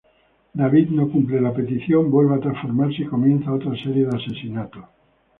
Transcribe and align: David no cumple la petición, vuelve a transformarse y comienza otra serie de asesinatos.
David 0.59 0.89
no 0.91 1.05
cumple 1.11 1.39
la 1.39 1.53
petición, 1.53 2.09
vuelve 2.09 2.33
a 2.33 2.39
transformarse 2.39 3.03
y 3.03 3.05
comienza 3.05 3.53
otra 3.53 3.75
serie 3.75 4.07
de 4.07 4.17
asesinatos. 4.17 4.83